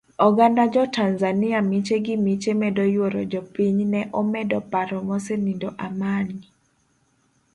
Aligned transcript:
Oganda 0.27 0.67
jo 0.73 0.83
tanzania 0.97 1.59
miche 1.69 1.95
gimiche 2.05 2.51
medo 2.61 2.83
yuoro 2.93 3.21
jopiny 3.31 3.81
ne 3.93 4.01
omedo 4.19 4.57
paro 4.71 4.97
mosenindo 5.07 5.69
Amani. 5.87 6.39